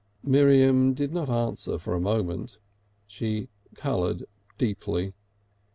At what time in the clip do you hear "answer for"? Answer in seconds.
1.29-1.93